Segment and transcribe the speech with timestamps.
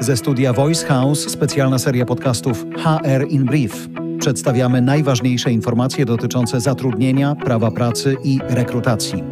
[0.00, 3.88] Ze studia Voice House specjalna seria podcastów HR in Brief.
[4.20, 9.24] Przedstawiamy najważniejsze informacje dotyczące zatrudnienia, prawa pracy i rekrutacji.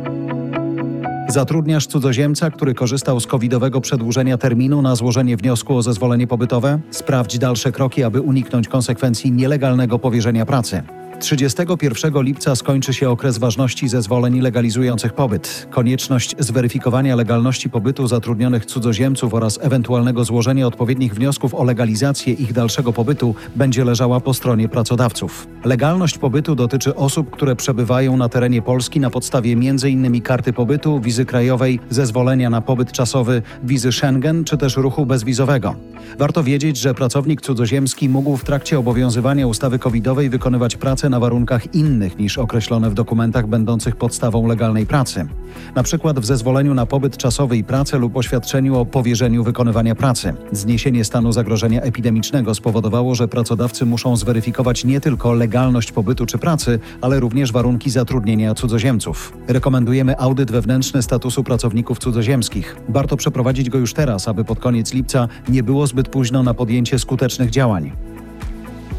[1.29, 6.79] Zatrudniasz cudzoziemca, który korzystał z covidowego przedłużenia terminu na złożenie wniosku o zezwolenie pobytowe?
[6.91, 10.83] Sprawdź dalsze kroki, aby uniknąć konsekwencji nielegalnego powierzenia pracy.
[11.21, 15.69] 31 lipca skończy się okres ważności zezwoleń legalizujących pobyt.
[15.71, 22.93] Konieczność zweryfikowania legalności pobytu zatrudnionych cudzoziemców oraz ewentualnego złożenia odpowiednich wniosków o legalizację ich dalszego
[22.93, 25.49] pobytu będzie leżała po stronie pracodawców.
[25.65, 30.23] Legalność pobytu dotyczy osób, które przebywają na terenie Polski na podstawie m.in.
[30.23, 35.75] karty pobytu, wizy krajowej, zezwolenia na pobyt czasowy, wizy Schengen czy też ruchu bezwizowego.
[36.19, 41.21] Warto wiedzieć, że pracownik cudzoziemski mógł w trakcie obowiązywania ustawy covidowej wykonywać pracę pracę na
[41.21, 45.27] warunkach innych niż określone w dokumentach będących podstawą legalnej pracy.
[45.75, 50.35] Na przykład w zezwoleniu na pobyt czasowy i pracę lub oświadczeniu o powierzeniu wykonywania pracy.
[50.53, 56.79] Zniesienie stanu zagrożenia epidemicznego spowodowało, że pracodawcy muszą zweryfikować nie tylko legalność pobytu czy pracy,
[57.01, 59.33] ale również warunki zatrudnienia cudzoziemców.
[59.49, 62.77] Rekomendujemy audyt wewnętrzny statusu pracowników cudzoziemskich.
[62.89, 66.99] Warto przeprowadzić go już teraz, aby pod koniec lipca nie było zbyt późno na podjęcie
[66.99, 67.93] skutecznych działań.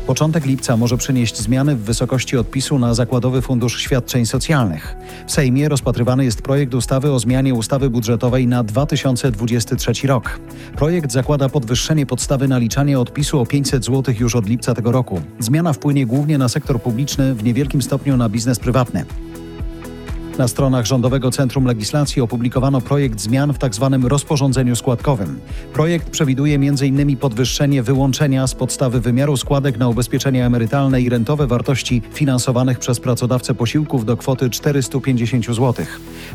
[0.07, 4.95] Początek lipca może przynieść zmiany w wysokości odpisu na Zakładowy Fundusz Świadczeń Socjalnych.
[5.27, 10.39] W Sejmie rozpatrywany jest projekt ustawy o zmianie ustawy budżetowej na 2023 rok.
[10.75, 15.21] Projekt zakłada podwyższenie podstawy naliczania odpisu o 500 zł już od lipca tego roku.
[15.39, 19.05] Zmiana wpłynie głównie na sektor publiczny, w niewielkim stopniu na biznes prywatny.
[20.37, 23.99] Na stronach Rządowego Centrum Legislacji opublikowano projekt zmian w tzw.
[24.01, 25.39] Tak rozporządzeniu składkowym.
[25.73, 27.17] Projekt przewiduje m.in.
[27.17, 33.53] podwyższenie wyłączenia z podstawy wymiaru składek na ubezpieczenia emerytalne i rentowe wartości finansowanych przez pracodawcę
[33.53, 35.85] posiłków do kwoty 450 zł.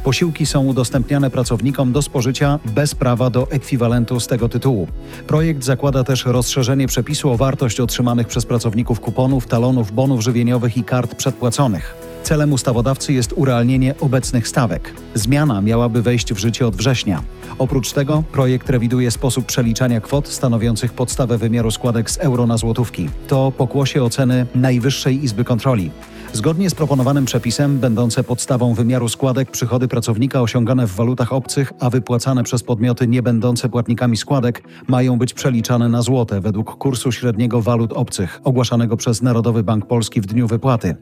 [0.04, 4.88] Posiłki są udostępniane pracownikom do spożycia bez prawa do ekwiwalentu z tego tytułu.
[5.26, 10.84] Projekt zakłada też rozszerzenie przepisu o wartość otrzymanych przez pracowników kuponów, talonów, bonów żywieniowych i
[10.84, 12.11] kart przedpłaconych.
[12.22, 14.94] Celem ustawodawcy jest urealnienie obecnych stawek.
[15.14, 17.22] Zmiana miałaby wejść w życie od września.
[17.58, 23.08] Oprócz tego projekt rewiduje sposób przeliczania kwot stanowiących podstawę wymiaru składek z euro na złotówki.
[23.28, 25.90] To pokłosie oceny Najwyższej Izby Kontroli.
[26.32, 31.90] Zgodnie z proponowanym przepisem, będące podstawą wymiaru składek, przychody pracownika osiągane w walutach obcych, a
[31.90, 37.62] wypłacane przez podmioty nie będące płatnikami składek, mają być przeliczane na złote według kursu średniego
[37.62, 40.96] walut obcych, ogłaszanego przez Narodowy Bank Polski w dniu wypłaty.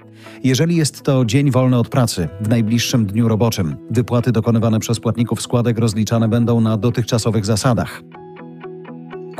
[0.44, 5.42] Jeżeli jest to dzień wolny od pracy, w najbliższym dniu roboczym, wypłaty dokonywane przez płatników
[5.42, 8.02] składek rozliczane będą na dotychczasowych zasadach.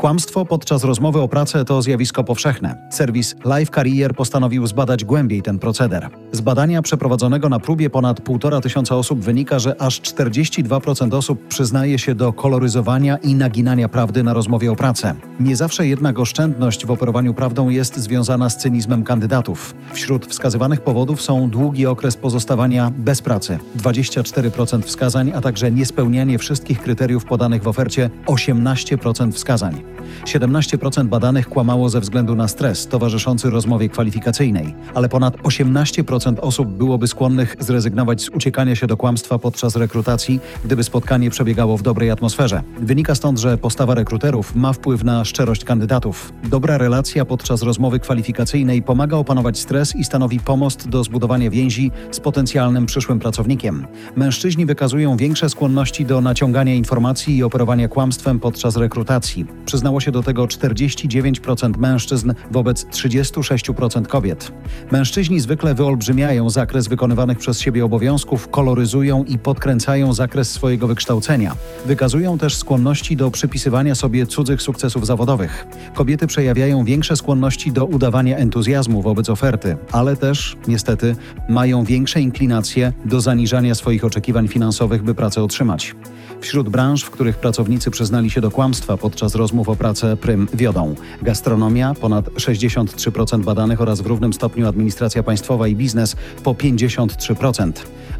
[0.01, 2.75] Kłamstwo podczas rozmowy o pracę to zjawisko powszechne.
[2.91, 6.09] Serwis Live Career postanowił zbadać głębiej ten proceder.
[6.31, 11.99] Z badania przeprowadzonego na próbie ponad 1,5 tysiąca osób wynika, że aż 42% osób przyznaje
[11.99, 15.15] się do koloryzowania i naginania prawdy na rozmowie o pracę.
[15.39, 19.75] Nie zawsze jednak oszczędność w operowaniu prawdą jest związana z cynizmem kandydatów.
[19.93, 26.81] Wśród wskazywanych powodów są długi okres pozostawania bez pracy 24% wskazań, a także niespełnianie wszystkich
[26.81, 29.90] kryteriów podanych w ofercie 18% wskazań.
[30.25, 37.07] 17% badanych kłamało ze względu na stres towarzyszący rozmowie kwalifikacyjnej, ale ponad 18% osób byłoby
[37.07, 42.63] skłonnych zrezygnować z uciekania się do kłamstwa podczas rekrutacji, gdyby spotkanie przebiegało w dobrej atmosferze.
[42.77, 46.33] Wynika stąd, że postawa rekruterów ma wpływ na szczerość kandydatów.
[46.43, 52.19] Dobra relacja podczas rozmowy kwalifikacyjnej pomaga opanować stres i stanowi pomost do zbudowania więzi z
[52.19, 53.87] potencjalnym przyszłym pracownikiem.
[54.15, 59.45] Mężczyźni wykazują większe skłonności do naciągania informacji i operowania kłamstwem podczas rekrutacji.
[59.81, 64.51] Przyznało się do tego 49% mężczyzn wobec 36% kobiet.
[64.91, 71.55] Mężczyźni zwykle wyolbrzymiają zakres wykonywanych przez siebie obowiązków, koloryzują i podkręcają zakres swojego wykształcenia.
[71.85, 75.67] Wykazują też skłonności do przypisywania sobie cudzych sukcesów zawodowych.
[75.93, 81.15] Kobiety przejawiają większe skłonności do udawania entuzjazmu wobec oferty, ale też, niestety,
[81.49, 85.95] mają większe inklinacje do zaniżania swoich oczekiwań finansowych, by pracę otrzymać.
[86.41, 90.95] Wśród branż, w których pracownicy przyznali się do kłamstwa podczas rozmów o pracę prym wiodą
[91.21, 97.71] gastronomia ponad 63% badanych oraz w równym stopniu administracja państwowa i biznes po 53%.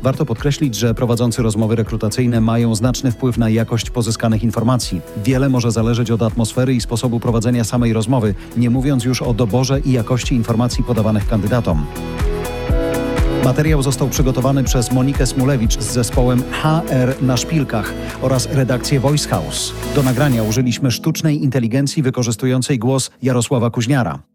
[0.03, 5.01] Warto podkreślić, że prowadzący rozmowy rekrutacyjne mają znaczny wpływ na jakość pozyskanych informacji.
[5.23, 9.79] Wiele może zależeć od atmosfery i sposobu prowadzenia samej rozmowy, nie mówiąc już o doborze
[9.79, 11.85] i jakości informacji podawanych kandydatom.
[13.43, 19.73] Materiał został przygotowany przez Monikę Smulewicz z zespołem HR na szpilkach oraz redakcję Voice House.
[19.95, 24.30] Do nagrania użyliśmy sztucznej inteligencji wykorzystującej głos Jarosława Kuźniara.